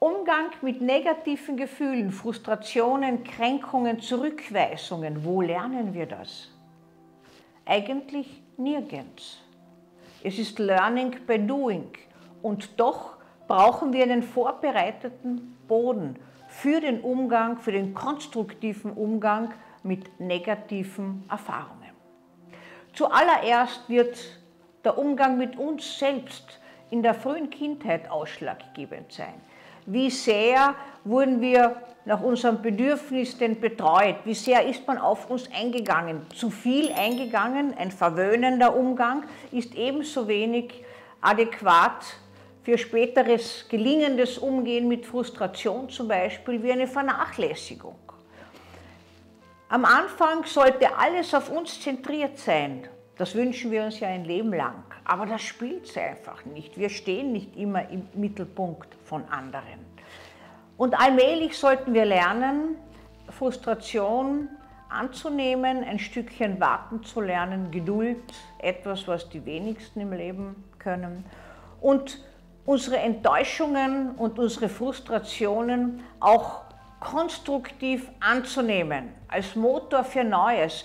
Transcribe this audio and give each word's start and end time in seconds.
Umgang 0.00 0.50
mit 0.62 0.80
negativen 0.80 1.56
Gefühlen, 1.56 2.12
Frustrationen, 2.12 3.24
Kränkungen, 3.24 3.98
Zurückweisungen, 3.98 5.24
wo 5.24 5.42
lernen 5.42 5.92
wir 5.92 6.06
das? 6.06 6.50
Eigentlich 7.66 8.40
nirgends. 8.56 9.42
Es 10.22 10.38
ist 10.38 10.60
Learning 10.60 11.16
by 11.26 11.38
Doing 11.38 11.90
und 12.42 12.78
doch 12.78 13.16
brauchen 13.48 13.92
wir 13.92 14.04
einen 14.04 14.22
vorbereiteten 14.22 15.56
Boden 15.66 16.16
für 16.46 16.80
den 16.80 17.00
Umgang, 17.00 17.58
für 17.58 17.72
den 17.72 17.92
konstruktiven 17.92 18.92
Umgang 18.92 19.52
mit 19.82 20.20
negativen 20.20 21.24
Erfahrungen. 21.28 21.90
Zuallererst 22.92 23.88
wird 23.88 24.16
der 24.84 24.96
Umgang 24.96 25.38
mit 25.38 25.58
uns 25.58 25.98
selbst 25.98 26.60
in 26.90 27.02
der 27.02 27.14
frühen 27.14 27.50
Kindheit 27.50 28.08
ausschlaggebend 28.08 29.12
sein. 29.12 29.34
Wie 29.90 30.10
sehr 30.10 30.74
wurden 31.04 31.40
wir 31.40 31.76
nach 32.04 32.20
unseren 32.20 32.60
Bedürfnissen 32.60 33.58
betreut? 33.58 34.16
Wie 34.24 34.34
sehr 34.34 34.66
ist 34.66 34.86
man 34.86 34.98
auf 34.98 35.30
uns 35.30 35.50
eingegangen? 35.50 36.26
Zu 36.34 36.50
viel 36.50 36.92
eingegangen, 36.92 37.72
ein 37.74 37.90
verwöhnender 37.90 38.76
Umgang, 38.76 39.24
ist 39.50 39.74
ebenso 39.74 40.28
wenig 40.28 40.84
adäquat 41.22 42.04
für 42.64 42.76
späteres 42.76 43.64
gelingendes 43.70 44.36
Umgehen 44.36 44.88
mit 44.88 45.06
Frustration 45.06 45.88
zum 45.88 46.06
Beispiel 46.06 46.62
wie 46.62 46.72
eine 46.72 46.86
Vernachlässigung. 46.86 47.96
Am 49.70 49.86
Anfang 49.86 50.44
sollte 50.44 50.98
alles 50.98 51.32
auf 51.32 51.50
uns 51.50 51.80
zentriert 51.80 52.36
sein. 52.36 52.86
Das 53.16 53.34
wünschen 53.34 53.70
wir 53.70 53.84
uns 53.84 54.00
ja 54.00 54.08
ein 54.08 54.26
Leben 54.26 54.52
lang. 54.52 54.84
Aber 55.08 55.24
das 55.24 55.40
spielt 55.40 55.86
sie 55.86 56.00
einfach 56.00 56.44
nicht. 56.44 56.76
Wir 56.76 56.90
stehen 56.90 57.32
nicht 57.32 57.56
immer 57.56 57.88
im 57.88 58.06
Mittelpunkt 58.12 58.94
von 59.04 59.24
anderen. 59.30 59.86
Und 60.76 61.00
allmählich 61.00 61.56
sollten 61.56 61.94
wir 61.94 62.04
lernen, 62.04 62.76
Frustration 63.30 64.50
anzunehmen, 64.90 65.82
ein 65.82 65.98
Stückchen 65.98 66.60
warten 66.60 67.02
zu 67.04 67.22
lernen, 67.22 67.70
Geduld, 67.70 68.22
etwas, 68.58 69.08
was 69.08 69.28
die 69.30 69.44
wenigsten 69.46 70.00
im 70.00 70.12
Leben 70.12 70.62
können. 70.78 71.24
Und 71.80 72.22
unsere 72.66 72.98
Enttäuschungen 72.98 74.10
und 74.10 74.38
unsere 74.38 74.68
Frustrationen 74.68 76.02
auch 76.20 76.64
konstruktiv 77.00 78.10
anzunehmen, 78.20 79.08
als 79.28 79.56
Motor 79.56 80.04
für 80.04 80.22
Neues. 80.22 80.84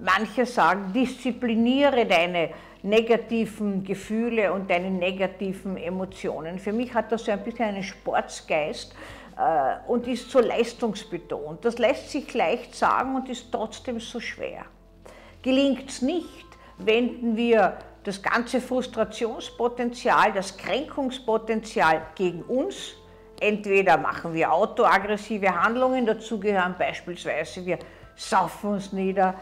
Manche 0.00 0.44
sagen, 0.44 0.92
diszipliniere 0.92 2.04
deine 2.04 2.50
negativen 2.82 3.84
Gefühle 3.84 4.52
und 4.52 4.70
deine 4.70 4.90
negativen 4.90 5.76
Emotionen. 5.76 6.58
Für 6.58 6.72
mich 6.72 6.94
hat 6.94 7.12
das 7.12 7.24
so 7.24 7.32
ein 7.32 7.42
bisschen 7.44 7.66
einen 7.66 7.82
Sportsgeist 7.82 8.94
äh, 9.36 9.90
und 9.90 10.06
ist 10.06 10.30
so 10.30 10.40
leistungsbetont. 10.40 11.64
Das 11.64 11.78
lässt 11.78 12.10
sich 12.10 12.32
leicht 12.34 12.74
sagen 12.74 13.16
und 13.16 13.28
ist 13.28 13.50
trotzdem 13.52 14.00
so 14.00 14.20
schwer. 14.20 14.64
Gelingt 15.42 15.88
es 15.88 16.02
nicht, 16.02 16.46
wenden 16.78 17.36
wir 17.36 17.78
das 18.04 18.22
ganze 18.22 18.60
Frustrationspotenzial, 18.60 20.32
das 20.32 20.56
Kränkungspotenzial 20.56 22.02
gegen 22.14 22.42
uns. 22.42 22.94
Entweder 23.40 23.96
machen 23.96 24.34
wir 24.34 24.52
autoaggressive 24.52 25.54
Handlungen, 25.54 26.06
dazu 26.06 26.38
gehören 26.38 26.74
beispielsweise 26.78 27.64
wir 27.64 27.78
saufen 28.16 28.72
uns 28.72 28.92
nieder, 28.92 29.34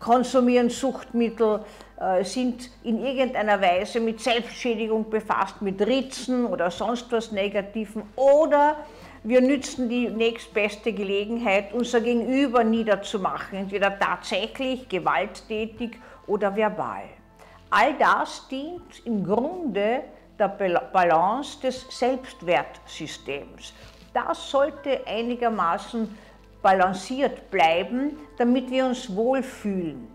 konsumieren 0.00 0.70
Suchtmittel, 0.70 1.60
äh, 2.00 2.24
sind 2.24 2.70
in 2.82 3.04
irgendeiner 3.04 3.60
Weise 3.60 4.00
mit 4.00 4.20
Selbstschädigung 4.20 5.08
befasst, 5.08 5.62
mit 5.62 5.80
Ritzen 5.80 6.44
oder 6.44 6.70
sonst 6.70 7.10
was 7.12 7.30
Negativen 7.30 8.02
oder 8.16 8.76
wir 9.22 9.40
nützen 9.40 9.88
die 9.88 10.08
nächstbeste 10.08 10.92
Gelegenheit, 10.92 11.72
unser 11.72 12.00
Gegenüber 12.00 12.62
niederzumachen, 12.62 13.58
entweder 13.58 13.98
tatsächlich, 13.98 14.86
gewalttätig 14.88 15.98
oder 16.26 16.54
verbal. 16.54 17.04
All 17.70 17.94
das 17.94 18.46
dient 18.48 19.06
im 19.06 19.24
Grunde 19.24 20.02
der 20.38 20.48
Balance 20.48 21.58
des 21.60 21.86
Selbstwertsystems. 21.88 23.72
Das 24.12 24.50
sollte 24.50 25.00
einigermaßen 25.06 26.14
balanciert 26.64 27.50
bleiben, 27.50 28.16
damit 28.38 28.70
wir 28.70 28.86
uns 28.86 29.14
wohlfühlen. 29.14 30.08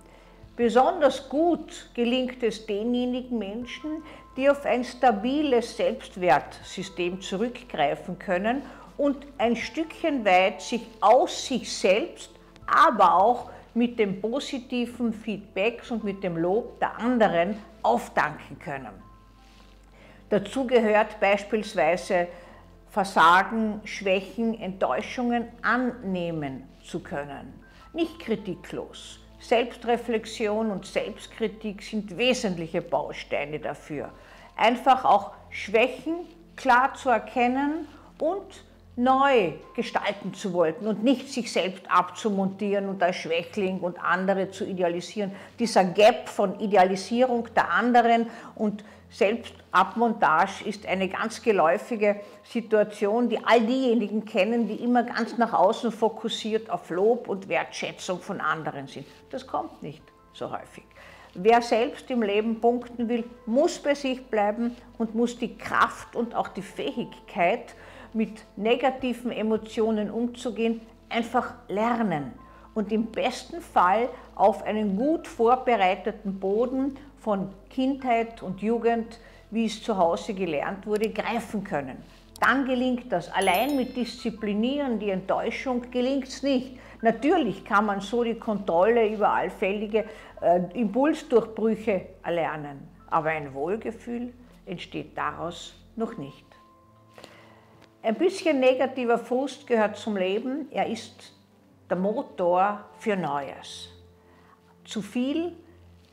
Besonders 0.55 1.29
gut 1.29 1.91
gelingt 1.93 2.41
es 2.41 2.65
denjenigen 2.65 3.37
Menschen, 3.37 4.03
die 4.35 4.49
auf 4.49 4.65
ein 4.65 4.83
stabiles 4.83 5.77
Selbstwertsystem 5.77 7.21
zurückgreifen 7.21 8.17
können 8.17 8.63
und 8.97 9.27
ein 9.37 9.55
Stückchen 9.55 10.25
weit 10.25 10.61
sich 10.61 10.81
aus 11.01 11.45
sich 11.45 11.71
selbst, 11.71 12.31
aber 12.65 13.13
auch 13.13 13.51
mit 13.75 13.99
dem 13.99 14.19
positiven 14.19 15.13
Feedbacks 15.13 15.91
und 15.91 16.03
mit 16.03 16.23
dem 16.23 16.35
Lob 16.35 16.79
der 16.79 16.97
anderen 16.97 17.57
aufdanken 17.83 18.57
können. 18.57 19.03
Dazu 20.29 20.65
gehört 20.65 21.19
beispielsweise 21.19 22.27
Versagen, 22.91 23.81
Schwächen, 23.85 24.59
Enttäuschungen 24.59 25.47
annehmen 25.61 26.67
zu 26.83 27.01
können. 27.01 27.53
Nicht 27.93 28.19
kritiklos. 28.19 29.19
Selbstreflexion 29.39 30.71
und 30.71 30.85
Selbstkritik 30.85 31.81
sind 31.81 32.17
wesentliche 32.17 32.81
Bausteine 32.81 33.59
dafür. 33.59 34.11
Einfach 34.55 35.05
auch 35.05 35.31
Schwächen 35.49 36.25
klar 36.55 36.93
zu 36.95 37.09
erkennen 37.09 37.87
und 38.19 38.63
neu 38.99 39.53
gestalten 39.75 40.33
zu 40.33 40.51
wollen 40.51 40.75
und 40.81 41.03
nicht 41.03 41.29
sich 41.29 41.51
selbst 41.51 41.89
abzumontieren 41.89 42.89
und 42.89 43.01
als 43.01 43.15
Schwächling 43.15 43.79
und 43.79 43.97
andere 44.03 44.51
zu 44.51 44.65
idealisieren. 44.65 45.31
Dieser 45.57 45.85
Gap 45.85 46.27
von 46.27 46.59
Idealisierung 46.59 47.47
der 47.55 47.71
anderen 47.71 48.27
und 48.55 48.83
Selbstabmontage 49.09 50.65
ist 50.65 50.85
eine 50.85 51.07
ganz 51.07 51.41
geläufige 51.41 52.19
Situation, 52.43 53.29
die 53.29 53.39
all 53.43 53.61
diejenigen 53.61 54.25
kennen, 54.25 54.67
die 54.67 54.75
immer 54.75 55.03
ganz 55.03 55.37
nach 55.37 55.53
außen 55.53 55.91
fokussiert 55.91 56.69
auf 56.69 56.89
Lob 56.89 57.27
und 57.27 57.47
Wertschätzung 57.47 58.19
von 58.19 58.41
anderen 58.41 58.87
sind. 58.87 59.07
Das 59.31 59.47
kommt 59.47 59.81
nicht 59.81 60.03
so 60.33 60.51
häufig. 60.51 60.83
Wer 61.35 61.61
selbst 61.61 62.11
im 62.11 62.21
Leben 62.21 62.59
punkten 62.59 63.07
will, 63.07 63.23
muss 63.45 63.79
bei 63.79 63.95
sich 63.95 64.25
bleiben 64.25 64.75
und 64.97 65.15
muss 65.15 65.37
die 65.37 65.57
Kraft 65.57 66.15
und 66.15 66.35
auch 66.35 66.49
die 66.49 66.61
Fähigkeit, 66.61 67.75
mit 68.13 68.43
negativen 68.55 69.31
Emotionen 69.31 70.09
umzugehen, 70.09 70.81
einfach 71.09 71.53
lernen 71.67 72.33
und 72.73 72.91
im 72.91 73.07
besten 73.07 73.61
Fall 73.61 74.09
auf 74.35 74.63
einen 74.63 74.95
gut 74.95 75.27
vorbereiteten 75.27 76.39
Boden 76.39 76.97
von 77.17 77.49
Kindheit 77.69 78.41
und 78.41 78.61
Jugend, 78.61 79.19
wie 79.51 79.65
es 79.65 79.83
zu 79.83 79.97
Hause 79.97 80.33
gelernt 80.33 80.85
wurde, 80.85 81.09
greifen 81.09 81.63
können. 81.63 81.97
Dann 82.39 82.65
gelingt 82.65 83.11
das. 83.11 83.29
Allein 83.31 83.75
mit 83.75 83.97
Disziplinieren, 83.97 84.97
die 84.99 85.09
Enttäuschung 85.09 85.91
gelingt 85.91 86.27
es 86.27 86.41
nicht. 86.41 86.79
Natürlich 87.01 87.65
kann 87.65 87.85
man 87.85 88.01
so 88.01 88.23
die 88.23 88.35
Kontrolle 88.35 89.07
über 89.09 89.29
allfällige 89.29 90.05
äh, 90.41 90.61
Impulsdurchbrüche 90.73 92.01
erlernen, 92.23 92.87
aber 93.09 93.29
ein 93.29 93.53
Wohlgefühl 93.53 94.33
entsteht 94.65 95.17
daraus 95.17 95.75
noch 95.95 96.17
nicht. 96.17 96.45
Ein 98.01 98.15
bisschen 98.15 98.61
negativer 98.61 99.19
Frust 99.19 99.67
gehört 99.67 99.97
zum 99.97 100.15
Leben. 100.15 100.67
Er 100.71 100.87
ist 100.87 101.33
der 101.89 101.97
Motor 101.97 102.85
für 102.97 103.17
Neues. 103.17 103.89
Zu 104.85 105.01
viel 105.01 105.51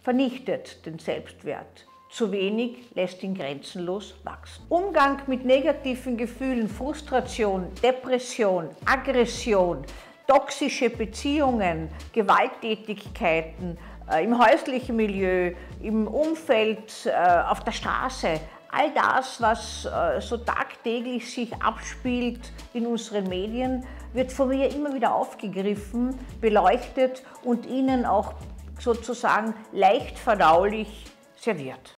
vernichtet 0.03 0.85
den 0.85 0.99
Selbstwert. 0.99 1.87
Zu 2.11 2.33
wenig 2.33 2.91
lässt 2.95 3.23
ihn 3.23 3.35
grenzenlos 3.35 4.17
wachsen. 4.25 4.65
Umgang 4.69 5.23
mit 5.29 5.45
negativen 5.45 6.17
Gefühlen, 6.17 6.69
Frustration, 6.69 7.73
Depression, 7.81 8.71
Aggression, 8.85 9.85
toxische 10.27 10.91
Beziehungen, 10.91 11.89
Gewalttätigkeiten 12.13 13.79
äh, 14.11 14.25
im 14.25 14.39
häuslichen 14.39 14.97
Milieu, 14.97 15.53
im 15.81 16.09
Umfeld, 16.09 17.07
äh, 17.07 17.13
auf 17.49 17.61
der 17.61 17.73
Straße, 17.73 18.41
all 18.77 18.93
das, 18.93 19.41
was 19.41 19.87
äh, 19.87 20.21
so 20.21 20.37
tagtäglich 20.37 21.31
sich 21.33 21.55
abspielt 21.63 22.53
in 22.75 22.87
unseren 22.87 23.29
Medien, 23.29 23.85
wird 24.13 24.33
von 24.33 24.49
mir 24.49 24.69
immer 24.75 24.93
wieder 24.93 25.15
aufgegriffen, 25.15 26.19
beleuchtet 26.41 27.23
und 27.43 27.67
Ihnen 27.67 28.05
auch 28.05 28.35
sozusagen 28.79 29.55
leicht 29.73 30.19
verdaulich 30.19 31.05
serviert. 31.37 31.95